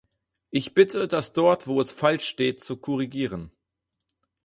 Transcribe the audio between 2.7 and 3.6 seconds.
korrigieren.